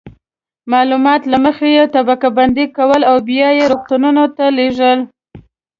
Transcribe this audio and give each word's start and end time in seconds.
معلومات 0.71 1.21
له 1.31 1.37
مخې 1.45 1.69
یې 1.77 1.83
طبقه 1.95 2.27
بندي 2.37 2.65
کول 2.77 3.01
او 3.09 3.15
بیا 3.29 3.47
یې 3.57 3.65
روغتونونو 3.71 4.23
ته 4.37 4.45
لیږل. 4.57 4.99